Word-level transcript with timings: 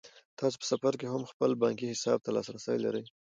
تاسو 0.39 0.55
په 0.61 0.65
سفر 0.71 0.93
کې 0.99 1.07
هم 1.13 1.23
خپل 1.31 1.51
بانکي 1.63 1.87
حساب 1.93 2.19
ته 2.25 2.29
لاسرسی 2.35 2.77
لرئ. 2.85 3.03